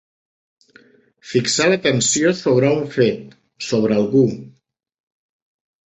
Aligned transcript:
Fixar 1.33 1.67
l'atenció 1.73 2.33
sobre 2.41 2.73
un 2.81 2.89
fet, 2.99 3.39
sobre 3.71 4.03
algú. 4.03 4.27